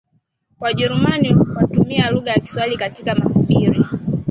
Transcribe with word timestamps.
Wajerumani 0.59 1.35
watumie 1.55 2.09
lugha 2.11 2.31
ya 2.31 2.39
Kiswahili 2.39 2.77
katika 2.77 3.15
mahubiri 3.15 3.85